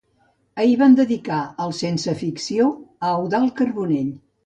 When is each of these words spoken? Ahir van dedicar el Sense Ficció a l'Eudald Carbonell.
Ahir 0.63 0.77
van 0.81 0.95
dedicar 0.99 1.43
el 1.67 1.77
Sense 1.83 2.17
Ficció 2.25 2.73
a 3.11 3.15
l'Eudald 3.15 3.59
Carbonell. 3.65 4.15